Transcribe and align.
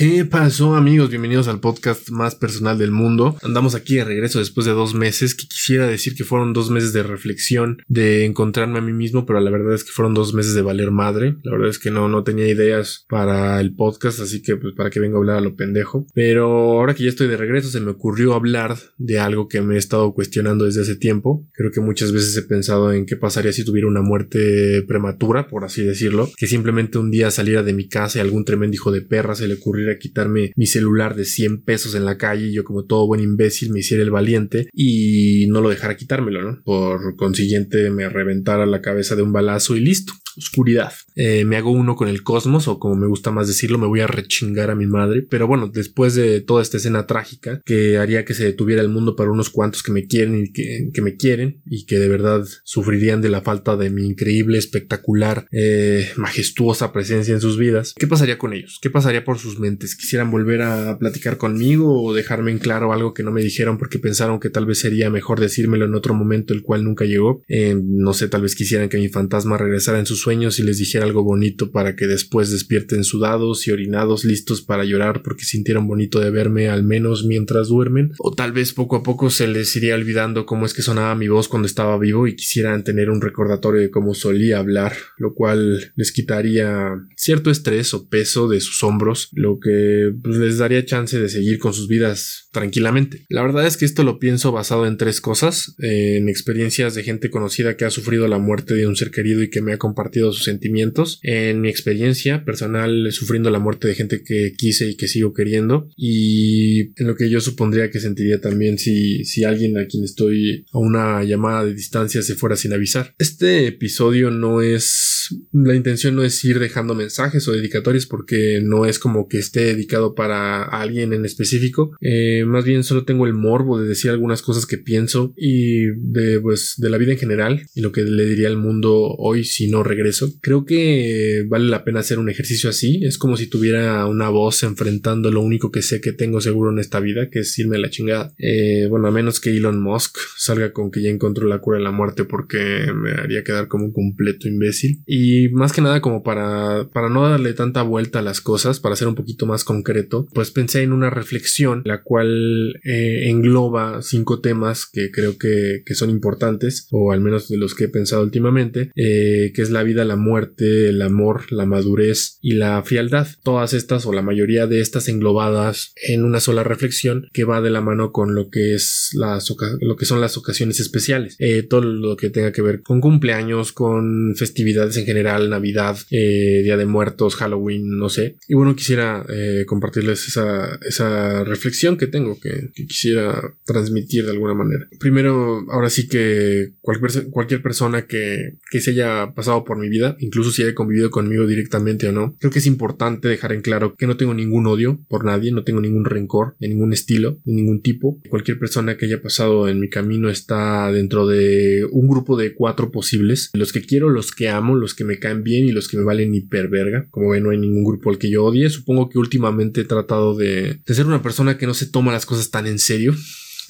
¿Qué 0.00 0.24
pasó 0.24 0.76
amigos? 0.76 1.10
Bienvenidos 1.10 1.46
al 1.46 1.60
podcast 1.60 2.08
más 2.08 2.34
personal 2.34 2.78
del 2.78 2.90
mundo. 2.90 3.36
Andamos 3.42 3.74
aquí 3.74 3.96
de 3.96 4.04
regreso 4.04 4.38
después 4.38 4.64
de 4.64 4.72
dos 4.72 4.94
meses, 4.94 5.34
que 5.34 5.46
quisiera 5.46 5.86
decir 5.86 6.14
que 6.14 6.24
fueron 6.24 6.54
dos 6.54 6.70
meses 6.70 6.94
de 6.94 7.02
reflexión, 7.02 7.82
de 7.86 8.24
encontrarme 8.24 8.78
a 8.78 8.80
mí 8.80 8.94
mismo, 8.94 9.26
pero 9.26 9.40
la 9.40 9.50
verdad 9.50 9.74
es 9.74 9.84
que 9.84 9.92
fueron 9.92 10.14
dos 10.14 10.32
meses 10.32 10.54
de 10.54 10.62
valer 10.62 10.90
madre. 10.90 11.36
La 11.42 11.52
verdad 11.52 11.68
es 11.68 11.78
que 11.78 11.90
no, 11.90 12.08
no 12.08 12.24
tenía 12.24 12.48
ideas 12.48 13.04
para 13.10 13.60
el 13.60 13.74
podcast, 13.74 14.20
así 14.20 14.40
que 14.40 14.56
pues 14.56 14.72
para 14.74 14.88
que 14.88 15.00
venga 15.00 15.16
a 15.16 15.18
hablar 15.18 15.36
a 15.36 15.42
lo 15.42 15.54
pendejo. 15.54 16.06
Pero 16.14 16.46
ahora 16.46 16.94
que 16.94 17.02
ya 17.04 17.10
estoy 17.10 17.28
de 17.28 17.36
regreso 17.36 17.68
se 17.68 17.80
me 17.80 17.90
ocurrió 17.90 18.32
hablar 18.32 18.76
de 18.96 19.18
algo 19.18 19.48
que 19.48 19.60
me 19.60 19.74
he 19.74 19.78
estado 19.78 20.14
cuestionando 20.14 20.64
desde 20.64 20.80
hace 20.80 20.96
tiempo. 20.96 21.46
Creo 21.52 21.72
que 21.72 21.82
muchas 21.82 22.10
veces 22.10 22.34
he 22.38 22.42
pensado 22.42 22.94
en 22.94 23.04
qué 23.04 23.16
pasaría 23.16 23.52
si 23.52 23.66
tuviera 23.66 23.86
una 23.86 24.00
muerte 24.00 24.82
prematura, 24.88 25.46
por 25.46 25.64
así 25.64 25.84
decirlo, 25.84 26.30
que 26.38 26.46
simplemente 26.46 26.96
un 26.96 27.10
día 27.10 27.30
saliera 27.30 27.62
de 27.62 27.74
mi 27.74 27.86
casa 27.86 28.16
y 28.16 28.22
algún 28.22 28.46
tremendo 28.46 28.76
hijo 28.76 28.90
de 28.90 29.02
perra 29.02 29.34
se 29.34 29.46
le 29.46 29.56
ocurrió 29.56 29.89
a 29.92 29.98
quitarme 29.98 30.52
mi 30.56 30.66
celular 30.66 31.14
de 31.14 31.24
100 31.24 31.62
pesos 31.62 31.94
en 31.94 32.04
la 32.04 32.18
calle 32.18 32.46
y 32.46 32.52
yo 32.52 32.64
como 32.64 32.84
todo 32.84 33.06
buen 33.06 33.20
imbécil 33.20 33.70
me 33.72 33.80
hiciera 33.80 34.02
el 34.02 34.10
valiente 34.10 34.68
y 34.72 35.46
no 35.48 35.60
lo 35.60 35.70
dejara 35.70 35.96
quitármelo, 35.96 36.42
¿no? 36.42 36.62
Por 36.64 37.16
consiguiente 37.16 37.90
me 37.90 38.08
reventara 38.08 38.66
la 38.66 38.80
cabeza 38.80 39.16
de 39.16 39.22
un 39.22 39.32
balazo 39.32 39.76
y 39.76 39.80
listo 39.80 40.12
oscuridad. 40.36 40.92
Eh, 41.16 41.44
me 41.44 41.56
hago 41.56 41.70
uno 41.70 41.96
con 41.96 42.08
el 42.08 42.22
cosmos, 42.22 42.68
o 42.68 42.78
como 42.78 42.96
me 42.96 43.06
gusta 43.06 43.30
más 43.30 43.48
decirlo, 43.48 43.78
me 43.78 43.86
voy 43.86 44.00
a 44.00 44.06
rechingar 44.06 44.70
a 44.70 44.74
mi 44.74 44.86
madre. 44.86 45.26
Pero 45.28 45.46
bueno, 45.46 45.68
después 45.68 46.14
de 46.14 46.40
toda 46.40 46.62
esta 46.62 46.76
escena 46.76 47.06
trágica 47.06 47.60
que 47.64 47.98
haría 47.98 48.24
que 48.24 48.34
se 48.34 48.44
detuviera 48.44 48.82
el 48.82 48.88
mundo 48.88 49.16
para 49.16 49.30
unos 49.30 49.50
cuantos 49.50 49.82
que 49.82 49.92
me 49.92 50.06
quieren 50.06 50.44
y 50.44 50.52
que, 50.52 50.90
me 51.00 51.16
quieren 51.16 51.62
y 51.64 51.86
que 51.86 51.98
de 51.98 52.08
verdad 52.08 52.44
sufrirían 52.64 53.22
de 53.22 53.30
la 53.30 53.42
falta 53.42 53.76
de 53.76 53.90
mi 53.90 54.06
increíble, 54.06 54.58
espectacular, 54.58 55.46
eh, 55.50 56.10
majestuosa 56.16 56.92
presencia 56.92 57.34
en 57.34 57.40
sus 57.40 57.58
vidas, 57.58 57.94
¿qué 57.96 58.06
pasaría 58.06 58.38
con 58.38 58.52
ellos? 58.52 58.78
¿Qué 58.82 58.90
pasaría 58.90 59.24
por 59.24 59.38
sus 59.38 59.58
mentes? 59.58 59.96
¿Quisieran 59.96 60.30
volver 60.30 60.62
a 60.62 60.98
platicar 60.98 61.38
conmigo 61.38 62.02
o 62.02 62.14
dejarme 62.14 62.50
en 62.50 62.58
claro 62.58 62.92
algo 62.92 63.14
que 63.14 63.22
no 63.22 63.30
me 63.30 63.42
dijeron 63.42 63.78
porque 63.78 63.98
pensaron 63.98 64.40
que 64.40 64.50
tal 64.50 64.66
vez 64.66 64.80
sería 64.80 65.10
mejor 65.10 65.40
decírmelo 65.40 65.86
en 65.86 65.94
otro 65.94 66.14
momento 66.14 66.54
el 66.54 66.62
cual 66.62 66.84
nunca 66.84 67.04
llegó? 67.04 67.42
Eh, 67.48 67.76
no 67.82 68.12
sé, 68.12 68.28
tal 68.28 68.42
vez 68.42 68.54
quisieran 68.54 68.88
que 68.88 68.98
mi 68.98 69.08
fantasma 69.08 69.58
regresara 69.58 69.98
en 69.98 70.06
sus 70.06 70.19
sueños 70.20 70.58
y 70.58 70.62
les 70.62 70.78
dijera 70.78 71.04
algo 71.04 71.22
bonito 71.22 71.70
para 71.70 71.96
que 71.96 72.06
después 72.06 72.50
despierten 72.50 73.04
sudados 73.04 73.66
y 73.66 73.72
orinados 73.72 74.24
listos 74.24 74.62
para 74.62 74.84
llorar 74.84 75.22
porque 75.22 75.44
sintieron 75.44 75.86
bonito 75.86 76.20
de 76.20 76.30
verme 76.30 76.68
al 76.68 76.82
menos 76.82 77.24
mientras 77.24 77.68
duermen. 77.68 78.12
O 78.18 78.32
tal 78.32 78.52
vez 78.52 78.72
poco 78.72 78.96
a 78.96 79.02
poco 79.02 79.30
se 79.30 79.46
les 79.46 79.74
iría 79.76 79.94
olvidando 79.94 80.46
cómo 80.46 80.66
es 80.66 80.74
que 80.74 80.82
sonaba 80.82 81.14
mi 81.14 81.28
voz 81.28 81.48
cuando 81.48 81.66
estaba 81.66 81.98
vivo 81.98 82.26
y 82.26 82.36
quisieran 82.36 82.84
tener 82.84 83.10
un 83.10 83.20
recordatorio 83.20 83.80
de 83.80 83.90
cómo 83.90 84.14
solía 84.14 84.58
hablar, 84.58 84.92
lo 85.18 85.34
cual 85.34 85.92
les 85.96 86.12
quitaría 86.12 86.94
cierto 87.16 87.50
estrés 87.50 87.94
o 87.94 88.08
peso 88.08 88.48
de 88.48 88.60
sus 88.60 88.82
hombros, 88.82 89.28
lo 89.32 89.58
que 89.58 90.12
pues, 90.22 90.36
les 90.36 90.58
daría 90.58 90.84
chance 90.84 91.18
de 91.18 91.28
seguir 91.28 91.58
con 91.58 91.72
sus 91.72 91.88
vidas 91.88 92.48
tranquilamente. 92.52 93.24
La 93.28 93.42
verdad 93.42 93.66
es 93.66 93.76
que 93.76 93.84
esto 93.84 94.02
lo 94.02 94.18
pienso 94.18 94.52
basado 94.52 94.86
en 94.86 94.96
tres 94.96 95.20
cosas, 95.20 95.74
en 95.78 96.28
experiencias 96.28 96.94
de 96.94 97.02
gente 97.02 97.30
conocida 97.30 97.76
que 97.76 97.84
ha 97.84 97.90
sufrido 97.90 98.28
la 98.28 98.38
muerte 98.38 98.74
de 98.74 98.86
un 98.86 98.96
ser 98.96 99.10
querido 99.10 99.42
y 99.42 99.50
que 99.50 99.62
me 99.62 99.72
ha 99.72 99.78
compartido 99.78 100.09
sus 100.12 100.44
sentimientos. 100.44 101.18
En 101.22 101.60
mi 101.60 101.68
experiencia 101.68 102.44
personal, 102.44 103.10
sufriendo 103.12 103.50
la 103.50 103.58
muerte 103.58 103.88
de 103.88 103.94
gente 103.94 104.22
que 104.22 104.52
quise 104.56 104.90
y 104.90 104.96
que 104.96 105.08
sigo 105.08 105.32
queriendo. 105.32 105.88
Y 105.96 106.92
en 107.00 107.06
lo 107.06 107.14
que 107.14 107.30
yo 107.30 107.40
supondría 107.40 107.90
que 107.90 108.00
sentiría 108.00 108.40
también 108.40 108.78
si, 108.78 109.24
si 109.24 109.44
alguien 109.44 109.78
a 109.78 109.86
quien 109.86 110.04
estoy 110.04 110.64
a 110.72 110.78
una 110.78 111.22
llamada 111.24 111.64
de 111.64 111.74
distancia 111.74 112.22
se 112.22 112.34
fuera 112.34 112.56
sin 112.56 112.72
avisar. 112.72 113.14
Este 113.18 113.66
episodio 113.66 114.30
no 114.30 114.62
es 114.62 115.19
la 115.52 115.74
intención 115.74 116.16
no 116.16 116.22
es 116.22 116.44
ir 116.44 116.58
dejando 116.58 116.94
mensajes 116.94 117.46
o 117.48 117.52
dedicatorias 117.52 118.06
porque 118.06 118.60
no 118.62 118.86
es 118.86 118.98
como 118.98 119.28
que 119.28 119.38
esté 119.38 119.64
dedicado 119.64 120.14
para 120.14 120.62
alguien 120.62 121.12
en 121.12 121.24
específico. 121.24 121.96
Eh, 122.00 122.44
más 122.46 122.64
bien 122.64 122.84
solo 122.84 123.04
tengo 123.04 123.26
el 123.26 123.34
morbo 123.34 123.80
de 123.80 123.88
decir 123.88 124.10
algunas 124.10 124.42
cosas 124.42 124.66
que 124.66 124.78
pienso 124.78 125.32
y 125.36 125.86
de, 125.96 126.40
pues, 126.40 126.74
de 126.78 126.90
la 126.90 126.98
vida 126.98 127.12
en 127.12 127.18
general 127.18 127.66
y 127.74 127.80
lo 127.80 127.92
que 127.92 128.02
le 128.02 128.24
diría 128.26 128.48
al 128.48 128.56
mundo 128.56 129.14
hoy 129.18 129.44
si 129.44 129.70
no 129.70 129.82
regreso. 129.82 130.32
Creo 130.40 130.64
que 130.64 131.44
vale 131.48 131.66
la 131.66 131.84
pena 131.84 132.00
hacer 132.00 132.18
un 132.18 132.30
ejercicio 132.30 132.70
así. 132.70 133.00
Es 133.04 133.18
como 133.18 133.36
si 133.36 133.46
tuviera 133.46 134.06
una 134.06 134.28
voz 134.28 134.62
enfrentando 134.62 135.30
lo 135.30 135.40
único 135.40 135.70
que 135.70 135.82
sé 135.82 136.00
que 136.00 136.12
tengo 136.12 136.40
seguro 136.40 136.70
en 136.70 136.78
esta 136.78 137.00
vida, 137.00 137.30
que 137.30 137.40
es 137.40 137.58
irme 137.58 137.76
a 137.76 137.80
la 137.80 137.90
chingada. 137.90 138.32
Eh, 138.38 138.86
bueno, 138.88 139.08
a 139.08 139.10
menos 139.10 139.40
que 139.40 139.50
Elon 139.50 139.80
Musk 139.80 140.18
salga 140.36 140.72
con 140.72 140.90
que 140.90 141.02
ya 141.02 141.10
encontró 141.10 141.46
la 141.46 141.60
cura 141.60 141.78
de 141.78 141.84
la 141.84 141.90
muerte 141.90 142.24
porque 142.24 142.92
me 142.94 143.12
haría 143.12 143.44
quedar 143.44 143.68
como 143.68 143.86
un 143.86 143.92
completo 143.92 144.48
imbécil. 144.48 145.02
Y 145.06 145.19
y 145.20 145.48
más 145.50 145.72
que 145.72 145.82
nada 145.82 146.00
como 146.00 146.22
para, 146.22 146.88
para 146.92 147.10
no 147.10 147.28
darle 147.28 147.52
tanta 147.52 147.82
vuelta 147.82 148.20
a 148.20 148.22
las 148.22 148.40
cosas, 148.40 148.80
para 148.80 148.96
ser 148.96 149.08
un 149.08 149.14
poquito 149.14 149.44
más 149.44 149.64
concreto, 149.64 150.26
pues 150.32 150.50
pensé 150.50 150.82
en 150.82 150.92
una 150.92 151.10
reflexión 151.10 151.82
la 151.84 152.02
cual 152.02 152.80
eh, 152.84 153.28
engloba 153.28 154.00
cinco 154.02 154.40
temas 154.40 154.86
que 154.90 155.10
creo 155.10 155.36
que, 155.36 155.82
que, 155.84 155.94
son 155.94 156.08
importantes, 156.08 156.86
o 156.90 157.12
al 157.12 157.20
menos 157.20 157.48
de 157.48 157.58
los 157.58 157.74
que 157.74 157.84
he 157.84 157.88
pensado 157.88 158.22
últimamente, 158.22 158.90
eh, 158.96 159.52
que 159.54 159.62
es 159.62 159.70
la 159.70 159.82
vida, 159.82 160.04
la 160.04 160.16
muerte, 160.16 160.88
el 160.88 161.02
amor, 161.02 161.52
la 161.52 161.66
madurez 161.66 162.38
y 162.40 162.54
la 162.54 162.82
frialdad. 162.82 163.26
Todas 163.42 163.74
estas 163.74 164.06
o 164.06 164.12
la 164.12 164.22
mayoría 164.22 164.66
de 164.66 164.80
estas 164.80 165.08
englobadas 165.08 165.92
en 165.96 166.24
una 166.24 166.40
sola 166.40 166.64
reflexión 166.64 167.28
que 167.32 167.44
va 167.44 167.60
de 167.60 167.70
la 167.70 167.82
mano 167.82 168.12
con 168.12 168.34
lo 168.34 168.48
que 168.48 168.74
es 168.74 169.10
las 169.14 169.52
lo 169.80 169.96
que 169.96 170.06
son 170.06 170.20
las 170.20 170.36
ocasiones 170.36 170.80
especiales. 170.80 171.36
Eh, 171.38 171.62
todo 171.62 171.82
lo 171.82 172.16
que 172.16 172.30
tenga 172.30 172.52
que 172.52 172.62
ver 172.62 172.82
con 172.82 173.00
cumpleaños, 173.00 173.72
con 173.72 174.34
festividades 174.36 174.96
en 174.96 175.06
general, 175.10 175.50
Navidad, 175.50 175.96
eh, 176.10 176.60
Día 176.62 176.76
de 176.76 176.86
Muertos, 176.86 177.34
Halloween, 177.34 177.98
no 177.98 178.08
sé. 178.08 178.36
Y 178.48 178.54
bueno, 178.54 178.76
quisiera 178.76 179.24
eh, 179.28 179.64
compartirles 179.66 180.28
esa, 180.28 180.78
esa 180.86 181.42
reflexión 181.44 181.96
que 181.96 182.06
tengo, 182.06 182.38
que, 182.40 182.70
quisiera 182.74 183.54
transmitir 183.64 184.24
de 184.24 184.30
alguna 184.30 184.54
manera. 184.54 184.88
Primero, 184.98 185.64
ahora 185.70 185.90
sí 185.90 186.08
que 186.08 186.74
cualquier, 186.80 187.30
cualquier 187.30 187.62
persona 187.62 188.06
que, 188.06 188.58
que 188.70 188.80
se 188.80 188.92
haya 188.92 189.32
pasado 189.34 189.64
por 189.64 189.78
mi 189.78 189.88
vida, 189.88 190.16
incluso 190.20 190.52
si 190.52 190.62
haya 190.62 190.74
convivido 190.74 191.10
conmigo 191.10 191.46
directamente 191.46 192.08
o 192.08 192.12
no, 192.12 192.36
creo 192.38 192.52
que 192.52 192.60
es 192.60 192.66
importante 192.66 193.28
dejar 193.28 193.52
en 193.52 193.62
claro 193.62 193.94
que 193.96 194.06
no 194.06 194.16
tengo 194.16 194.34
ningún 194.34 194.66
odio 194.66 195.00
por 195.08 195.24
nadie, 195.24 195.52
no 195.52 195.64
tengo 195.64 195.80
ningún 195.80 196.04
rencor 196.04 196.56
de 196.60 196.68
ningún 196.68 196.92
estilo, 196.92 197.40
de 197.44 197.54
ningún 197.54 197.82
tipo. 197.82 198.20
Cualquier 198.28 198.58
persona 198.58 198.96
que 198.96 199.06
haya 199.06 199.22
pasado 199.22 199.68
en 199.68 199.80
mi 199.80 199.88
camino 199.88 200.30
está 200.30 200.90
dentro 200.92 201.26
de 201.26 201.84
un 201.90 202.08
grupo 202.08 202.36
de 202.36 202.54
cuatro 202.54 202.90
posibles, 202.90 203.50
los 203.54 203.72
que 203.72 203.82
quiero, 203.82 204.08
los 204.08 204.32
que 204.32 204.48
amo, 204.48 204.76
los 204.76 204.94
que 204.94 204.99
que 205.00 205.04
me 205.06 205.18
caen 205.18 205.42
bien 205.42 205.66
y 205.66 205.72
los 205.72 205.88
que 205.88 205.96
me 205.96 206.04
valen 206.04 206.34
hiperverga. 206.34 207.08
Como 207.10 207.30
ven, 207.30 207.42
no 207.42 207.50
hay 207.50 207.56
ningún 207.56 207.84
grupo 207.84 208.10
al 208.10 208.18
que 208.18 208.30
yo 208.30 208.44
odie. 208.44 208.68
Supongo 208.68 209.08
que 209.08 209.18
últimamente 209.18 209.80
he 209.80 209.84
tratado 209.84 210.36
de, 210.36 210.82
de 210.84 210.94
ser 210.94 211.06
una 211.06 211.22
persona 211.22 211.56
que 211.56 211.66
no 211.66 211.72
se 211.72 211.86
toma 211.86 212.12
las 212.12 212.26
cosas 212.26 212.50
tan 212.50 212.66
en 212.66 212.78
serio 212.78 213.14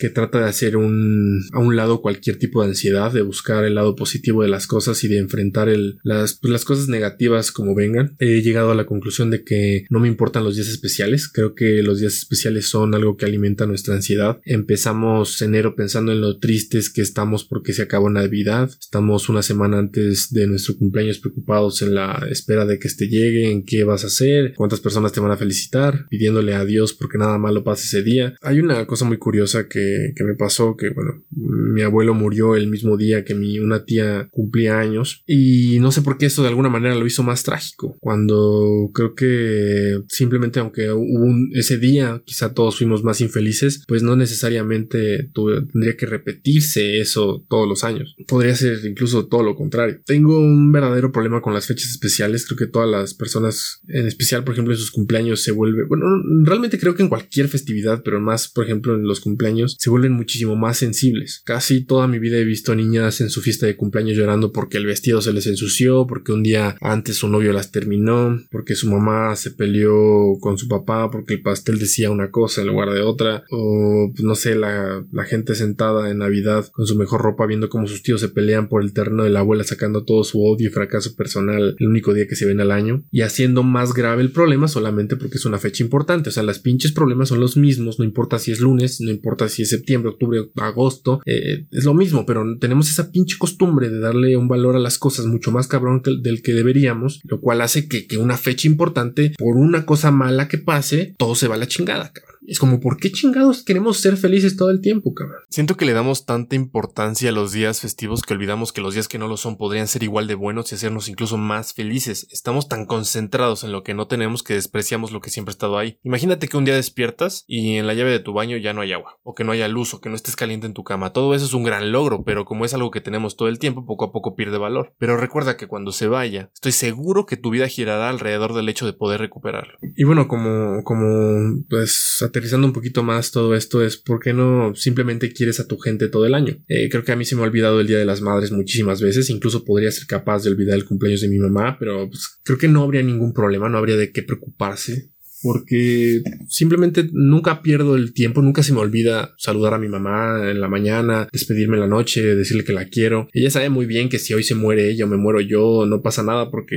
que 0.01 0.09
trata 0.09 0.41
de 0.41 0.49
hacer 0.49 0.77
un, 0.77 1.45
a 1.53 1.59
un 1.59 1.77
lado 1.77 2.01
cualquier 2.01 2.39
tipo 2.39 2.63
de 2.63 2.69
ansiedad, 2.69 3.13
de 3.13 3.21
buscar 3.21 3.65
el 3.65 3.75
lado 3.75 3.95
positivo 3.95 4.43
de 4.43 4.49
las 4.49 4.67
cosas 4.67 5.05
y 5.05 5.09
de 5.09 5.19
enfrentar 5.19 5.69
el, 5.69 6.01
las, 6.03 6.35
pues, 6.35 6.51
las 6.51 6.65
cosas 6.65 6.89
negativas 6.89 7.53
como 7.53 7.75
vengan. 7.75 8.17
He 8.19 8.41
llegado 8.41 8.71
a 8.71 8.75
la 8.75 8.87
conclusión 8.87 9.31
de 9.31 9.45
que 9.45 9.85
no 9.91 10.01
me 10.01 10.09
importan 10.09 10.43
los 10.43 10.57
días 10.57 10.69
especiales. 10.69 11.29
Creo 11.29 11.55
que 11.55 11.83
los 11.83 12.01
días 12.01 12.15
especiales 12.15 12.67
son 12.67 12.95
algo 12.95 13.19
que 13.19 13.27
alimenta 13.27 13.67
nuestra 13.67 13.95
ansiedad. 13.95 14.41
Empezamos 14.45 15.41
enero 15.43 15.77
pensando 15.77 16.13
en 16.13 16.23
lo 16.23 16.39
tristes 16.39 16.89
que 16.91 17.03
estamos 17.03 17.45
porque 17.45 17.75
se 17.75 17.83
acabó 17.83 18.09
Navidad. 18.09 18.71
Estamos 18.81 19.29
una 19.29 19.43
semana 19.43 19.79
antes 19.79 20.33
de 20.33 20.47
nuestro 20.47 20.79
cumpleaños 20.79 21.19
preocupados 21.19 21.83
en 21.83 21.95
la 21.95 22.27
espera 22.31 22.65
de 22.65 22.79
que 22.79 22.89
este 22.89 23.09
llegue, 23.09 23.51
en 23.51 23.65
qué 23.65 23.85
vas 23.85 24.05
a 24.05 24.07
hacer, 24.07 24.55
cuántas 24.57 24.81
personas 24.81 25.13
te 25.13 25.21
van 25.21 25.31
a 25.31 25.37
felicitar, 25.37 26.07
pidiéndole 26.09 26.55
a 26.55 26.65
Dios 26.65 26.95
porque 26.95 27.19
nada 27.19 27.37
malo 27.37 27.63
pase 27.63 27.85
ese 27.85 28.03
día. 28.03 28.35
Hay 28.41 28.61
una 28.61 28.87
cosa 28.87 29.05
muy 29.05 29.19
curiosa 29.19 29.69
que 29.69 29.90
que, 30.15 30.25
me 30.25 30.35
pasó, 30.35 30.77
que 30.77 30.91
bueno, 30.91 31.25
mi 31.31 31.83
abuelo 31.83 32.15
murió 32.15 32.57
el 32.57 32.69
mismo 32.69 32.97
día 32.97 33.25
que 33.25 33.35
mi 33.35 33.59
una 33.59 33.85
tía 33.85 34.29
cumplía 34.31 34.79
años. 34.79 35.23
Y 35.27 35.79
no 35.81 35.93
sé 35.93 36.03
por 36.03 36.19
qué 36.19 36.27
eso 36.27 36.43
de 36.43 36.49
alguna 36.49 36.69
manera 36.69 36.95
lo 36.95 37.07
hizo 37.07 37.23
más 37.23 37.43
trágico, 37.43 37.97
cuando 38.01 38.91
creo 38.95 39.15
que 39.15 40.03
simplemente 40.09 40.61
aunque 40.61 40.91
hubo 40.93 41.25
un, 41.25 41.51
ese 41.55 41.79
día 41.79 42.23
quizá 42.25 42.55
todos 42.55 42.79
fuimos 42.79 43.05
más 43.05 43.21
infelices, 43.21 43.85
pues 43.87 44.03
no 44.03 44.17
necesariamente 44.17 45.31
tendría 45.73 45.97
que 45.97 46.07
repetirse 46.07 47.01
eso 47.01 47.45
todos 47.49 47.69
los 47.69 47.85
años, 47.85 48.17
podría 48.27 48.55
ser 48.55 48.79
incluso 48.85 49.27
todo 49.27 49.43
lo 49.43 49.57
contrario. 49.57 50.01
Tengo 50.05 50.39
un 50.39 50.73
verdadero 50.73 51.13
problema 51.13 51.41
con 51.41 51.55
las 51.55 51.67
fechas 51.67 51.91
especiales, 51.91 52.47
creo 52.47 52.59
que 52.59 52.67
todas 52.67 52.89
las 52.89 53.15
personas, 53.15 53.81
en 53.89 54.07
especial 54.07 54.45
por 54.45 54.55
ejemplo 54.55 54.75
en 54.75 54.79
sus 54.79 54.91
cumpleaños 54.91 55.43
se 55.43 55.53
vuelve, 55.53 55.85
bueno, 55.85 56.07
realmente 56.45 56.79
creo 56.79 56.95
que 56.95 57.03
en 57.03 57.09
cualquier 57.09 57.49
festividad, 57.49 58.03
pero 58.05 58.21
más 58.21 58.49
por 58.49 58.65
ejemplo 58.65 58.95
en 58.95 59.05
los 59.05 59.21
cumpleaños 59.21 59.77
se 59.81 59.89
vuelven 59.89 60.13
muchísimo 60.13 60.57
más 60.57 60.77
sensibles. 60.77 61.41
Casi 61.47 61.87
toda 61.87 62.07
mi 62.07 62.19
vida 62.19 62.37
he 62.37 62.45
visto 62.45 62.75
niñas 62.75 63.23
en 63.23 63.31
su 63.31 63.41
fiesta 63.41 63.65
de 63.65 63.77
cumpleaños 63.77 64.15
llorando 64.15 64.53
porque 64.53 64.77
el 64.77 64.85
vestido 64.85 65.23
se 65.23 65.33
les 65.33 65.47
ensució, 65.47 66.07
porque 66.07 66.33
un 66.33 66.43
día 66.43 66.77
antes 66.83 67.17
su 67.17 67.29
novio 67.29 67.55
las 67.55 67.73
terminó, 67.73 68.39
porque 68.51 68.75
su 68.75 68.91
mamá 68.91 69.35
se 69.37 69.53
peleó 69.53 70.39
con 70.39 70.59
su 70.59 70.69
papá, 70.69 71.11
porque 71.11 71.33
el 71.33 71.41
pastel 71.41 71.79
decía 71.79 72.11
una 72.11 72.31
cosa 72.31 72.61
en 72.61 72.67
lugar 72.67 72.91
de 72.91 73.01
otra, 73.01 73.45
o 73.51 74.11
pues, 74.13 74.23
no 74.23 74.35
sé, 74.35 74.55
la, 74.55 75.03
la 75.13 75.25
gente 75.25 75.55
sentada 75.55 76.11
en 76.11 76.19
Navidad 76.19 76.67
con 76.73 76.87
su 76.87 76.95
mejor 76.95 77.23
ropa 77.23 77.47
viendo 77.47 77.71
cómo 77.71 77.87
sus 77.87 78.03
tíos 78.03 78.21
se 78.21 78.29
pelean 78.29 78.69
por 78.69 78.83
el 78.83 78.93
terreno 78.93 79.25
de 79.25 79.31
la 79.31 79.41
abuela 79.41 79.65
sacando 79.65 80.05
todo 80.05 80.25
su 80.25 80.45
odio 80.45 80.69
y 80.69 80.73
fracaso 80.73 81.17
personal 81.17 81.77
el 81.79 81.89
único 81.89 82.13
día 82.13 82.27
que 82.27 82.37
se 82.37 82.45
ven 82.45 82.61
al 82.61 82.71
año 82.71 83.03
y 83.11 83.23
haciendo 83.23 83.63
más 83.63 83.95
grave 83.95 84.21
el 84.21 84.31
problema 84.31 84.69
solamente 84.69 85.17
porque 85.17 85.39
es 85.39 85.47
una 85.47 85.59
fecha 85.59 85.83
importante. 85.83 86.29
O 86.29 86.33
sea, 86.33 86.43
las 86.43 86.59
pinches 86.59 86.93
problemas 86.93 87.31
son 87.31 87.41
los 87.41 87.57
mismos, 87.57 87.99
no 87.99 88.05
importa 88.05 88.39
si 88.39 88.53
es 88.53 88.61
lunes, 88.61 89.01
no 89.01 89.11
importa 89.11 89.49
si 89.49 89.63
es 89.63 89.70
septiembre, 89.71 90.11
octubre, 90.11 90.51
agosto, 90.57 91.21
eh, 91.27 91.67
es 91.71 91.85
lo 91.85 91.95
mismo, 91.95 92.27
pero 92.27 92.45
tenemos 92.59 92.91
esa 92.91 93.11
pinche 93.11 93.39
costumbre 93.39 93.89
de 93.89 94.01
darle 94.01 94.37
un 94.37 94.49
valor 94.49 94.77
a 94.77 94.81
las 94.81 94.99
cosas 94.99 95.27
mucho 95.27 95.51
más 95.51 95.69
cabrón 95.69 96.03
del 96.23 96.43
que 96.43 96.53
deberíamos, 96.53 97.21
lo 97.25 97.41
cual 97.41 97.61
hace 97.61 97.89
que, 97.89 98.07
que 98.07 98.19
una 98.19 98.37
fecha 98.37 98.69
importante, 98.69 99.33
por 99.39 99.57
una 99.57 99.87
cosa 99.87 100.11
mala 100.11 100.49
que 100.49 100.59
pase, 100.59 101.15
todo 101.19 101.35
se 101.35 101.49
va 101.49 101.55
a 101.55 101.59
la 101.59 101.69
chingada, 101.69 102.13
cabrón. 102.13 102.30
Es 102.47 102.59
como, 102.59 102.81
¿por 102.81 102.97
qué 102.97 103.13
chingados 103.13 103.65
queremos 103.65 103.99
ser 103.99 104.17
felices 104.17 104.57
todo 104.57 104.71
el 104.71 104.81
tiempo, 104.81 105.15
cabrón? 105.15 105.43
Siento 105.51 105.77
que 105.77 105.85
le 105.85 105.93
damos 105.93 106.25
tanta 106.25 106.57
importancia 106.57 107.31
a 107.31 107.33
los 107.33 107.53
días 107.53 107.81
festivos 107.81 108.23
que 108.23 108.35
olvidamos 108.35 108.73
que 108.73 108.81
los 108.81 108.95
días 108.95 109.09
que 109.09 109.19
no 109.19 109.29
lo 109.29 109.37
son 109.37 109.57
podrían 109.57 109.89
ser 109.89 110.03
igual 110.03 110.27
de 110.27 110.35
buenos 110.35 110.73
y 110.73 110.75
hacernos 110.75 111.09
incluso 111.09 111.37
más 111.37 111.75
felices. 111.75 112.27
Estamos 112.31 112.69
tan 112.69 112.87
concentrados 112.87 113.65
en 113.65 113.73
lo 113.73 113.83
que 113.83 113.95
no 113.95 114.07
tenemos 114.07 114.43
que 114.43 114.55
despreciamos 114.55 115.13
lo 115.13 115.21
que 115.21 115.31
siempre 115.31 115.51
ha 115.51 115.55
estado 115.55 115.79
ahí. 115.79 115.99
Imagínate 116.03 116.49
que 116.49 116.57
un 116.57 116.65
día 116.65 116.75
despiertas 116.75 117.45
y 117.47 117.77
en 117.77 117.87
la 117.87 117.95
llave 117.95 118.11
de 118.11 118.21
tu 118.21 118.33
baño 118.33 118.57
ya 118.57 118.73
no 118.73 118.81
hay 118.81 118.93
agua, 118.93 119.19
o 119.23 119.35
que 119.35 119.45
no 119.45 119.53
haya 119.53 119.69
luz, 119.69 119.95
o 119.95 120.01
que 120.01 120.09
no 120.09 120.17
estés 120.17 120.37
caliente 120.37 120.67
en 120.67 120.75
tu 120.75 120.85
cama. 120.85 121.13
Todo 121.13 121.35
eso 121.35 121.45
es 121.45 121.55
un 121.55 121.65
gran 121.65 121.93
logro, 121.93 122.25
pero 122.25 122.45
como 122.45 122.65
es 122.65 122.75
algo 122.75 122.91
que 122.91 123.01
tenemos 123.01 123.37
todo 123.37 123.49
el 123.49 123.59
tiempo, 123.59 123.85
poco 123.87 124.07
a 124.07 124.13
poco 124.13 124.35
pierde 124.35 124.59
valor. 124.59 124.95
Pero 124.99 125.17
recuerda 125.17 125.57
que 125.57 125.67
cuando 125.67 125.93
se 125.93 126.09
vaya, 126.09 126.51
estoy 126.55 126.73
seguro 126.73 127.27
que 127.27 127.37
tu 127.37 127.51
vida 127.51 127.69
girará 127.69 128.09
alrededor 128.09 128.55
del 128.55 128.69
hecho 128.69 128.87
de 128.87 128.93
poder 128.93 129.21
recuperarlo. 129.21 129.75
Y 129.97 130.05
bueno, 130.05 130.29
como, 130.29 130.83
como, 130.85 131.65
pues, 131.69 132.23
aterrizando 132.31 132.67
un 132.67 132.73
poquito 132.73 133.03
más 133.03 133.31
todo 133.31 133.55
esto 133.55 133.85
es 133.85 133.97
por 133.97 134.21
qué 134.21 134.33
no 134.33 134.75
simplemente 134.75 135.33
quieres 135.33 135.61
a 135.61 135.67
tu 135.67 135.79
gente 135.79 136.09
todo 136.09 136.27
el 136.27 136.35
año. 136.35 136.57
Eh, 136.69 136.89
creo 136.89 137.05
que 137.05 137.13
a 137.13 137.17
mí 137.17 137.25
se 137.25 137.37
me 137.37 137.43
ha 137.43 137.45
olvidado 137.45 137.81
el 137.81 137.87
Día 137.87 137.99
de 137.99 138.05
las 138.05 138.23
Madres 138.23 138.51
muchísimas 138.53 139.01
veces, 139.01 139.31
incluso 139.31 139.65
podría 139.65 139.91
ser 139.91 140.07
capaz 140.07 140.43
de 140.43 140.51
olvidar 140.51 140.77
el 140.77 140.85
cumpleaños 140.85 141.21
de 141.21 141.29
mi 141.29 141.39
mamá, 141.39 141.77
pero 141.79 142.09
pues, 142.09 142.41
creo 142.43 142.59
que 142.59 142.69
no 142.69 142.83
habría 142.83 143.03
ningún 143.03 143.33
problema, 143.33 143.69
no 143.69 143.79
habría 143.79 143.97
de 143.97 144.13
qué 144.13 144.23
preocuparse 144.23 145.11
porque 145.43 146.23
simplemente 146.49 147.09
nunca 147.13 147.63
pierdo 147.63 147.97
el 147.97 148.13
tiempo, 148.13 148.43
nunca 148.43 148.63
se 148.63 148.73
me 148.73 148.81
olvida 148.81 149.35
saludar 149.39 149.75
a 149.75 149.79
mi 149.79 149.89
mamá 149.89 150.51
en 150.51 150.61
la 150.61 150.69
mañana, 150.69 151.29
despedirme 151.33 151.77
en 151.77 151.83
la 151.83 151.87
noche, 151.87 152.35
decirle 152.35 152.65
que 152.65 152.73
la 152.73 152.87
quiero. 152.87 153.29
Ella 153.33 153.51
sabe 153.51 153.71
muy 153.71 153.87
bien 153.87 154.09
que 154.09 154.19
si 154.19 154.35
hoy 154.35 154.43
se 154.43 154.55
muere 154.55 154.91
ella 154.91 155.05
o 155.05 155.09
me 155.09 155.17
muero 155.17 155.41
yo, 155.41 155.87
no 155.87 156.03
pasa 156.03 156.23
nada 156.23 156.51
porque 156.51 156.77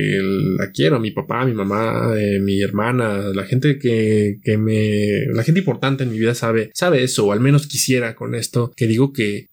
la 0.58 0.70
quiero, 0.70 1.00
mi 1.00 1.10
papá, 1.10 1.44
mi 1.44 1.54
mamá, 1.54 2.14
eh, 2.16 2.40
mi 2.40 2.62
hermana, 2.62 3.30
la 3.34 3.44
gente 3.44 3.78
que, 3.78 4.38
que 4.42 4.58
me, 4.58 5.26
la 5.32 5.42
gente 5.42 5.60
importante 5.60 6.04
en 6.04 6.10
mi 6.10 6.18
vida 6.18 6.34
sabe, 6.34 6.70
sabe 6.74 7.02
eso, 7.02 7.26
o 7.26 7.32
al 7.32 7.40
menos 7.40 7.66
quisiera 7.66 8.14
con 8.14 8.34
esto, 8.34 8.72
que 8.76 8.86
digo 8.86 9.12
que 9.12 9.48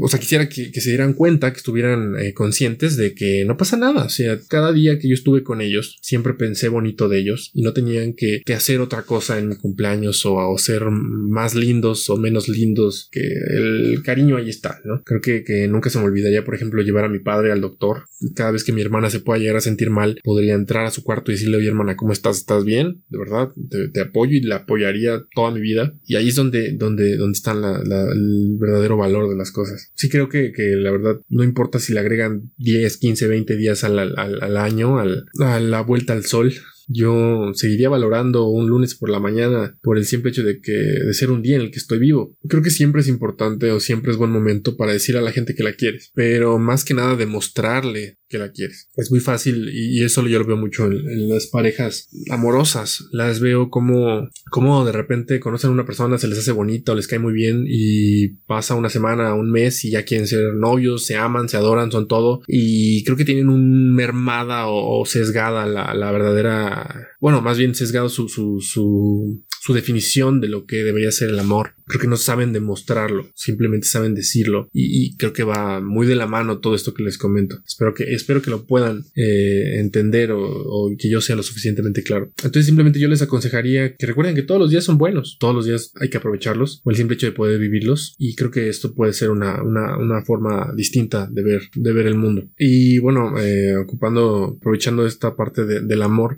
o 0.00 0.08
sea, 0.08 0.20
quisiera 0.20 0.48
que, 0.48 0.72
se 0.72 0.88
dieran 0.88 1.14
cuenta, 1.14 1.52
que 1.52 1.58
estuvieran 1.58 2.18
eh, 2.18 2.34
conscientes 2.34 2.96
de 2.96 3.14
que 3.14 3.44
no 3.44 3.56
pasa 3.56 3.76
nada. 3.76 4.04
O 4.04 4.08
sea, 4.08 4.38
cada 4.48 4.72
día 4.72 4.98
que 4.98 5.08
yo 5.08 5.14
estuve 5.14 5.42
con 5.42 5.60
ellos, 5.60 5.98
siempre 6.02 6.34
pensé 6.34 6.68
bonito 6.68 7.08
de 7.08 7.18
ellos 7.18 7.50
y 7.54 7.62
no 7.62 7.72
tenían 7.72 8.14
que, 8.14 8.42
hacer 8.54 8.80
otra 8.80 9.02
cosa 9.02 9.38
en 9.38 9.48
mi 9.48 9.56
cumpleaños 9.56 10.24
o, 10.26 10.36
o, 10.36 10.58
ser 10.58 10.84
más 10.90 11.56
lindos 11.56 12.08
o 12.08 12.16
menos 12.16 12.48
lindos, 12.48 13.08
que 13.10 13.20
el 13.20 14.00
cariño 14.04 14.36
ahí 14.36 14.48
está, 14.48 14.80
¿no? 14.84 15.02
Creo 15.02 15.20
que, 15.20 15.42
que 15.42 15.66
nunca 15.66 15.90
se 15.90 15.98
me 15.98 16.04
olvidaría, 16.04 16.44
por 16.44 16.54
ejemplo, 16.54 16.82
llevar 16.82 17.04
a 17.04 17.08
mi 17.08 17.18
padre 17.18 17.50
al 17.50 17.60
doctor. 17.60 18.04
Cada 18.36 18.52
vez 18.52 18.62
que 18.62 18.72
mi 18.72 18.80
hermana 18.80 19.10
se 19.10 19.20
pueda 19.20 19.40
llegar 19.40 19.56
a 19.56 19.60
sentir 19.60 19.90
mal, 19.90 20.20
podría 20.22 20.54
entrar 20.54 20.86
a 20.86 20.90
su 20.90 21.02
cuarto 21.02 21.30
y 21.30 21.34
decirle, 21.34 21.56
oye 21.56 21.68
hermana, 21.68 21.96
¿cómo 21.96 22.12
estás? 22.12 22.38
¿Estás 22.38 22.64
bien? 22.64 23.02
De 23.08 23.18
verdad, 23.18 23.50
te, 23.92 24.00
apoyo 24.00 24.36
y 24.36 24.40
la 24.40 24.56
apoyaría 24.56 25.24
toda 25.34 25.50
mi 25.50 25.60
vida. 25.60 25.94
Y 26.06 26.16
ahí 26.16 26.28
es 26.28 26.36
donde, 26.36 26.72
donde, 26.72 27.16
donde 27.16 27.36
está 27.36 27.52
el 27.52 28.56
verdadero 28.58 28.96
valor 28.96 29.28
de 29.28 29.36
la 29.36 29.43
cosas. 29.52 29.90
Sí 29.94 30.08
creo 30.08 30.28
que, 30.28 30.52
que 30.52 30.76
la 30.76 30.90
verdad 30.90 31.20
no 31.28 31.44
importa 31.44 31.78
si 31.78 31.92
le 31.92 32.00
agregan 32.00 32.52
10, 32.58 32.96
15, 32.96 33.28
20 33.28 33.56
días 33.56 33.84
al, 33.84 33.98
al, 33.98 34.14
al 34.16 34.56
año, 34.56 34.98
al, 34.98 35.26
a 35.40 35.60
la 35.60 35.80
vuelta 35.80 36.12
al 36.12 36.24
sol, 36.24 36.52
yo 36.88 37.50
seguiría 37.54 37.88
valorando 37.88 38.46
un 38.46 38.68
lunes 38.68 38.94
por 38.94 39.10
la 39.10 39.20
mañana 39.20 39.76
por 39.82 39.98
el 39.98 40.04
simple 40.04 40.30
hecho 40.30 40.42
de 40.42 40.60
que 40.60 40.72
de 40.72 41.14
ser 41.14 41.30
un 41.30 41.42
día 41.42 41.56
en 41.56 41.62
el 41.62 41.70
que 41.70 41.78
estoy 41.78 41.98
vivo. 41.98 42.36
Creo 42.48 42.62
que 42.62 42.70
siempre 42.70 43.00
es 43.00 43.08
importante 43.08 43.70
o 43.70 43.80
siempre 43.80 44.12
es 44.12 44.18
buen 44.18 44.30
momento 44.30 44.76
para 44.76 44.92
decir 44.92 45.16
a 45.16 45.22
la 45.22 45.32
gente 45.32 45.54
que 45.54 45.62
la 45.62 45.74
quieres, 45.74 46.10
pero 46.14 46.58
más 46.58 46.84
que 46.84 46.94
nada 46.94 47.16
demostrarle 47.16 48.18
que 48.28 48.38
la 48.38 48.50
quieres. 48.50 48.88
Es 48.96 49.10
muy 49.10 49.20
fácil 49.20 49.70
y, 49.72 50.02
eso 50.02 50.26
yo 50.26 50.38
lo 50.38 50.44
veo 50.44 50.56
mucho 50.56 50.86
en, 50.86 51.28
las 51.28 51.46
parejas 51.46 52.08
amorosas. 52.30 53.04
Las 53.12 53.40
veo 53.40 53.70
como, 53.70 54.28
como 54.50 54.84
de 54.84 54.92
repente 54.92 55.40
conocen 55.40 55.70
a 55.70 55.72
una 55.72 55.86
persona, 55.86 56.18
se 56.18 56.28
les 56.28 56.38
hace 56.38 56.52
bonito, 56.52 56.94
les 56.94 57.06
cae 57.06 57.18
muy 57.18 57.32
bien 57.32 57.64
y 57.66 58.28
pasa 58.46 58.74
una 58.74 58.90
semana, 58.90 59.34
un 59.34 59.50
mes 59.50 59.84
y 59.84 59.90
ya 59.90 60.04
quieren 60.04 60.26
ser 60.26 60.54
novios, 60.54 61.06
se 61.06 61.16
aman, 61.16 61.48
se 61.48 61.56
adoran, 61.56 61.92
son 61.92 62.08
todo 62.08 62.40
y 62.46 63.04
creo 63.04 63.16
que 63.16 63.24
tienen 63.24 63.48
un 63.48 63.94
mermada 63.94 64.66
o, 64.66 65.04
sesgada 65.06 65.66
la, 65.66 65.94
la 65.94 66.10
verdadera 66.10 66.73
bueno, 67.20 67.40
más 67.40 67.58
bien 67.58 67.74
sesgado 67.74 68.08
su, 68.08 68.28
su, 68.28 68.60
su, 68.60 69.72
definición 69.74 70.40
de 70.40 70.48
lo 70.48 70.66
que 70.66 70.84
debería 70.84 71.10
ser 71.10 71.30
el 71.30 71.38
amor. 71.38 71.74
Creo 71.86 72.00
que 72.00 72.06
no 72.06 72.16
saben 72.16 72.52
demostrarlo, 72.52 73.28
simplemente 73.34 73.86
saben 73.86 74.14
decirlo 74.14 74.68
y, 74.72 75.16
creo 75.16 75.32
que 75.32 75.44
va 75.44 75.80
muy 75.80 76.06
de 76.06 76.16
la 76.16 76.26
mano 76.26 76.60
todo 76.60 76.74
esto 76.74 76.94
que 76.94 77.02
les 77.02 77.18
comento. 77.18 77.60
Espero 77.66 77.94
que, 77.94 78.04
espero 78.14 78.42
que 78.42 78.50
lo 78.50 78.66
puedan 78.66 79.04
eh, 79.16 79.80
entender 79.80 80.32
o, 80.32 80.90
que 80.98 81.10
yo 81.10 81.20
sea 81.20 81.36
lo 81.36 81.42
suficientemente 81.42 82.02
claro. 82.02 82.32
Entonces 82.38 82.66
simplemente 82.66 83.00
yo 83.00 83.08
les 83.08 83.22
aconsejaría 83.22 83.96
que 83.96 84.06
recuerden 84.06 84.34
que 84.34 84.42
todos 84.42 84.60
los 84.60 84.70
días 84.70 84.84
son 84.84 84.98
buenos, 84.98 85.36
todos 85.38 85.54
los 85.54 85.66
días 85.66 85.92
hay 86.00 86.10
que 86.10 86.18
aprovecharlos 86.18 86.80
o 86.84 86.90
el 86.90 86.96
simple 86.96 87.14
hecho 87.14 87.26
de 87.26 87.32
poder 87.32 87.58
vivirlos 87.58 88.14
y 88.18 88.34
creo 88.34 88.50
que 88.50 88.68
esto 88.68 88.94
puede 88.94 89.12
ser 89.12 89.30
una, 89.30 89.62
una, 89.62 89.98
una 89.98 90.22
forma 90.24 90.72
distinta 90.76 91.28
de 91.30 91.42
ver, 91.42 91.62
de 91.74 91.92
ver 91.92 92.06
el 92.06 92.16
mundo. 92.16 92.48
Y 92.58 92.98
bueno, 92.98 93.38
eh, 93.38 93.76
ocupando, 93.76 94.56
aprovechando 94.58 95.06
esta 95.06 95.36
parte 95.36 95.64
del 95.64 96.02
amor, 96.02 96.36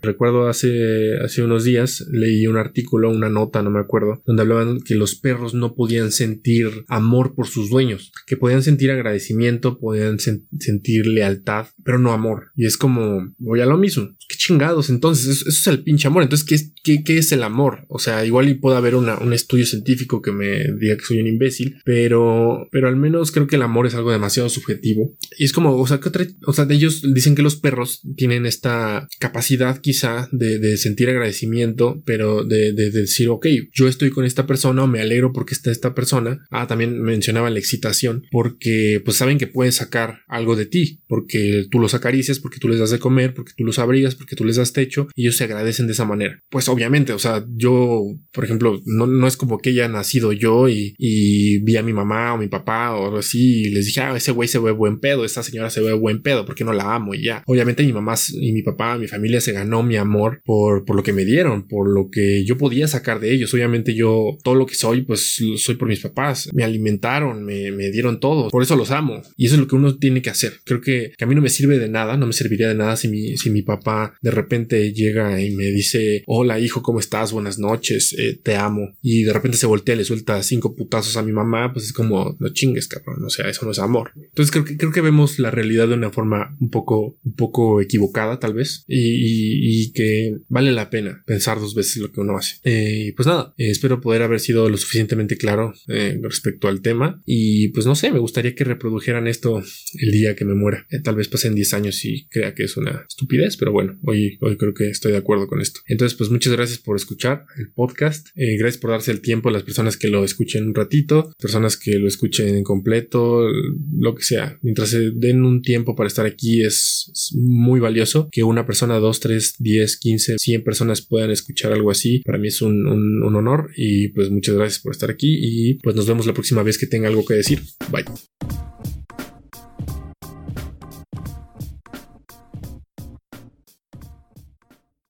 hace, 0.48 1.16
hace 1.18 1.42
unos 1.42 1.64
días 1.64 2.06
leí 2.10 2.46
un 2.46 2.56
artículo, 2.56 3.10
una 3.10 3.28
nota, 3.28 3.62
no 3.62 3.70
me 3.70 3.80
acuerdo, 3.80 4.22
donde 4.26 4.42
hablaban 4.42 4.80
que 4.80 4.94
los 4.94 5.14
perros 5.14 5.54
no 5.54 5.74
podían 5.74 6.12
sentir 6.12 6.84
amor 6.88 7.34
por 7.34 7.46
sus 7.46 7.70
dueños, 7.70 8.12
que 8.26 8.36
podían 8.36 8.62
sentir 8.62 8.90
agradecimiento, 8.90 9.78
podían 9.78 10.18
sentir 10.18 11.06
lealtad, 11.06 11.66
pero 11.84 11.98
no 11.98 12.12
amor. 12.12 12.52
Y 12.56 12.66
es 12.66 12.76
como, 12.76 13.34
voy 13.38 13.60
a 13.60 13.66
lo 13.66 13.76
mismo. 13.76 14.08
Qué 14.28 14.36
chingados, 14.36 14.90
entonces, 14.90 15.26
eso, 15.26 15.48
es 15.48 15.66
el 15.66 15.82
pinche 15.82 16.08
amor. 16.08 16.22
Entonces, 16.22 16.46
¿qué, 16.46 16.58
qué, 16.82 17.04
qué 17.04 17.18
es 17.18 17.32
el 17.32 17.42
amor? 17.42 17.86
O 17.88 17.98
sea, 17.98 18.24
igual 18.24 18.48
y 18.48 18.54
puede 18.54 18.76
haber 18.76 18.94
un 18.94 19.32
estudio 19.32 19.66
científico 19.66 20.22
que 20.22 20.32
me 20.32 20.64
diga 20.78 20.96
que 20.96 21.04
soy 21.04 21.20
un 21.20 21.26
imbécil, 21.26 21.76
pero, 21.84 22.68
pero 22.70 22.88
al 22.88 22.96
menos 22.96 23.32
creo 23.32 23.46
que 23.46 23.56
el 23.56 23.62
amor 23.62 23.86
es 23.86 23.94
algo 23.94 24.12
demasiado 24.12 24.48
subjetivo. 24.48 25.16
Y 25.38 25.44
es 25.44 25.52
como, 25.52 25.76
o 25.76 25.86
sea, 25.86 26.00
que 26.00 26.08
otra, 26.08 26.26
o 26.46 26.52
sea, 26.52 26.66
ellos 26.70 27.02
dicen 27.14 27.34
que 27.34 27.42
los 27.42 27.56
perros 27.56 28.02
tienen 28.16 28.46
esta 28.46 29.08
capacidad 29.18 29.80
quizá 29.80 30.15
de, 30.32 30.58
de 30.58 30.76
sentir 30.76 31.08
agradecimiento, 31.08 32.02
pero 32.04 32.44
de, 32.44 32.72
de, 32.72 32.90
de 32.90 33.00
decir, 33.02 33.28
ok, 33.28 33.46
yo 33.72 33.88
estoy 33.88 34.10
con 34.10 34.24
esta 34.24 34.46
persona 34.46 34.84
o 34.84 34.86
me 34.86 35.00
alegro 35.00 35.32
porque 35.32 35.54
está 35.54 35.70
esta 35.70 35.94
persona. 35.94 36.46
Ah, 36.50 36.66
también 36.66 37.00
mencionaba 37.00 37.50
la 37.50 37.58
excitación, 37.58 38.24
porque 38.30 39.00
pues 39.04 39.16
saben 39.16 39.38
que 39.38 39.46
pueden 39.46 39.72
sacar 39.72 40.20
algo 40.28 40.56
de 40.56 40.66
ti, 40.66 41.00
porque 41.06 41.66
tú 41.70 41.78
los 41.78 41.94
acaricias, 41.94 42.38
porque 42.38 42.58
tú 42.58 42.68
les 42.68 42.78
das 42.78 42.90
de 42.90 42.98
comer, 42.98 43.34
porque 43.34 43.52
tú 43.56 43.64
los 43.64 43.78
abrigas, 43.78 44.14
porque 44.14 44.36
tú 44.36 44.44
les 44.44 44.56
das 44.56 44.72
techo, 44.72 45.08
y 45.14 45.22
ellos 45.22 45.36
se 45.36 45.44
agradecen 45.44 45.86
de 45.86 45.92
esa 45.92 46.04
manera. 46.04 46.42
Pues 46.50 46.68
obviamente, 46.68 47.12
o 47.12 47.18
sea, 47.18 47.44
yo, 47.48 48.04
por 48.32 48.44
ejemplo, 48.44 48.80
no, 48.84 49.06
no 49.06 49.26
es 49.26 49.36
como 49.36 49.58
que 49.58 49.70
haya 49.70 49.88
nacido 49.88 50.32
yo 50.32 50.68
y, 50.68 50.94
y 50.98 51.58
vi 51.60 51.76
a 51.76 51.82
mi 51.82 51.92
mamá 51.92 52.34
o 52.34 52.38
mi 52.38 52.48
papá 52.48 52.94
o 52.94 53.06
algo 53.06 53.18
así 53.18 53.66
y 53.66 53.70
les 53.70 53.86
dije, 53.86 54.00
ah, 54.00 54.16
ese 54.16 54.32
güey 54.32 54.48
se 54.48 54.58
ve 54.58 54.70
buen 54.70 55.00
pedo, 55.00 55.24
esta 55.24 55.42
señora 55.42 55.70
se 55.70 55.80
ve 55.80 55.92
buen 55.92 56.22
pedo, 56.22 56.44
porque 56.44 56.64
no 56.64 56.72
la 56.72 56.94
amo 56.94 57.14
y 57.14 57.22
ya. 57.22 57.42
Obviamente 57.46 57.82
mi 57.82 57.92
mamá 57.92 58.14
y 58.40 58.52
mi 58.52 58.62
papá, 58.62 58.98
mi 58.98 59.08
familia 59.08 59.40
se 59.40 59.52
ganó 59.52 59.82
mi 59.82 59.96
amor 59.96 60.05
por, 60.44 60.84
por 60.84 60.96
lo 60.96 61.02
que 61.02 61.12
me 61.12 61.24
dieron, 61.24 61.66
por 61.66 61.88
lo 61.88 62.10
que 62.10 62.44
yo 62.44 62.56
podía 62.56 62.88
sacar 62.88 63.20
de 63.20 63.32
ellos. 63.32 63.52
Obviamente 63.54 63.94
yo, 63.94 64.36
todo 64.42 64.54
lo 64.54 64.66
que 64.66 64.74
soy, 64.74 65.02
pues 65.02 65.40
soy 65.56 65.74
por 65.76 65.88
mis 65.88 66.00
papás, 66.00 66.48
me 66.52 66.64
alimentaron, 66.64 67.44
me, 67.44 67.72
me, 67.72 67.90
dieron 67.90 68.20
todo, 68.20 68.48
por 68.50 68.62
eso 68.62 68.76
los 68.76 68.90
amo. 68.90 69.22
Y 69.36 69.46
eso 69.46 69.54
es 69.54 69.60
lo 69.60 69.68
que 69.68 69.76
uno 69.76 69.96
tiene 69.96 70.22
que 70.22 70.30
hacer. 70.30 70.54
Creo 70.64 70.80
que, 70.80 71.12
a 71.20 71.26
mí 71.26 71.34
no 71.34 71.40
me 71.40 71.48
sirve 71.48 71.78
de 71.78 71.88
nada, 71.88 72.16
no 72.16 72.26
me 72.26 72.32
serviría 72.32 72.68
de 72.68 72.74
nada 72.74 72.96
si 72.96 73.08
mi, 73.08 73.36
si 73.36 73.50
mi 73.50 73.62
papá 73.62 74.14
de 74.20 74.30
repente 74.30 74.92
llega 74.92 75.40
y 75.40 75.54
me 75.54 75.64
dice, 75.66 76.22
hola 76.26 76.60
hijo, 76.60 76.82
¿cómo 76.82 77.00
estás? 77.00 77.32
Buenas 77.32 77.58
noches, 77.58 78.14
eh, 78.18 78.38
te 78.42 78.56
amo. 78.56 78.92
Y 79.02 79.24
de 79.24 79.32
repente 79.32 79.56
se 79.56 79.66
voltea 79.66 79.94
y 79.94 79.98
le 79.98 80.04
suelta 80.04 80.42
cinco 80.42 80.74
putazos 80.74 81.16
a 81.16 81.22
mi 81.22 81.32
mamá, 81.32 81.72
pues 81.72 81.86
es 81.86 81.92
como, 81.92 82.36
no 82.38 82.48
chingues, 82.50 82.88
cabrón, 82.88 83.24
o 83.24 83.30
sea, 83.30 83.48
eso 83.48 83.64
no 83.64 83.72
es 83.72 83.78
amor. 83.78 84.12
Entonces 84.16 84.50
creo 84.50 84.64
que, 84.64 84.76
creo 84.76 84.92
que 84.92 85.00
vemos 85.00 85.38
la 85.38 85.50
realidad 85.50 85.88
de 85.88 85.94
una 85.94 86.10
forma 86.10 86.56
un 86.60 86.70
poco, 86.70 87.18
un 87.24 87.34
poco 87.34 87.80
equivocada 87.80 88.38
tal 88.38 88.54
vez 88.54 88.84
y, 88.88 89.92
que 89.96 90.36
vale 90.48 90.72
la 90.72 90.90
pena 90.90 91.24
pensar 91.26 91.58
dos 91.58 91.74
veces 91.74 91.96
lo 91.96 92.12
que 92.12 92.20
uno 92.20 92.36
hace. 92.36 92.56
Eh, 92.64 93.14
pues 93.16 93.26
nada, 93.26 93.54
eh, 93.56 93.70
espero 93.70 94.00
poder 94.00 94.22
haber 94.22 94.40
sido 94.40 94.68
lo 94.68 94.76
suficientemente 94.76 95.38
claro 95.38 95.72
eh, 95.88 96.18
respecto 96.22 96.68
al 96.68 96.82
tema 96.82 97.22
y 97.24 97.68
pues 97.68 97.86
no 97.86 97.94
sé, 97.94 98.12
me 98.12 98.18
gustaría 98.18 98.54
que 98.54 98.64
reprodujeran 98.64 99.26
esto 99.26 99.62
el 99.98 100.10
día 100.12 100.36
que 100.36 100.44
me 100.44 100.54
muera. 100.54 100.86
tal 101.02 101.16
vez 101.16 101.28
pasen 101.28 101.54
10 101.54 101.74
años 101.74 102.04
y 102.04 102.26
crea 102.26 102.54
que 102.54 102.64
es 102.64 102.76
una 102.76 103.06
estupidez, 103.08 103.56
pero 103.56 103.72
bueno, 103.72 103.98
hoy, 104.02 104.36
hoy 104.42 104.56
creo 104.58 104.74
que 104.74 104.90
estoy 104.90 105.12
de 105.12 105.18
acuerdo 105.18 105.48
con 105.48 105.60
esto. 105.60 105.80
Entonces, 105.86 106.16
pues 106.16 106.30
muchas 106.30 106.52
gracias 106.52 106.78
por 106.78 106.96
escuchar 106.96 107.46
el 107.56 107.72
podcast. 107.72 108.28
gracias 108.36 108.78
por 108.78 108.90
darse 108.90 109.10
el 109.12 109.22
tiempo 109.22 109.48
a 109.48 109.52
las 109.52 109.62
personas 109.62 109.96
que 109.96 110.08
lo 110.08 110.24
escuchen 110.24 110.68
un 110.68 110.74
ratito, 110.74 111.32
personas 111.40 111.78
que 111.78 111.98
lo 111.98 112.06
escuchen 112.06 112.48
en 112.54 112.64
completo, 112.64 113.48
lo 113.96 114.14
que 114.14 114.22
sea. 114.22 114.58
Mientras 114.60 114.90
se 114.90 115.10
den 115.12 115.42
un 115.44 115.62
tiempo 115.62 115.96
para 115.96 116.08
estar 116.08 116.26
aquí 116.26 116.62
es, 116.62 117.10
es 117.12 117.34
muy 117.34 117.80
valioso 117.80 118.28
que 118.30 118.42
una 118.42 118.66
persona, 118.66 118.96
dos, 118.96 119.20
tres, 119.20 119.54
diez, 119.58 119.85
quince, 119.94 120.36
cien 120.38 120.64
personas 120.64 121.02
puedan 121.02 121.30
escuchar 121.30 121.72
algo 121.72 121.90
así. 121.90 122.20
Para 122.24 122.38
mí 122.38 122.48
es 122.48 122.62
un, 122.62 122.86
un, 122.86 123.22
un 123.22 123.36
honor 123.36 123.70
y 123.76 124.08
pues 124.08 124.30
muchas 124.30 124.56
gracias 124.56 124.82
por 124.82 124.92
estar 124.92 125.10
aquí 125.10 125.38
y 125.40 125.74
pues 125.74 125.94
nos 125.94 126.06
vemos 126.06 126.26
la 126.26 126.34
próxima 126.34 126.62
vez 126.62 126.78
que 126.78 126.86
tenga 126.86 127.08
algo 127.08 127.24
que 127.24 127.34
decir. 127.34 127.62
Bye. 127.90 128.04